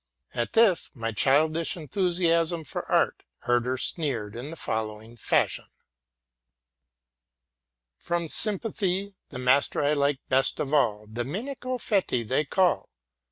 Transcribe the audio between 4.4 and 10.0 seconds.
the following fashion:— ""From sympathy, The master I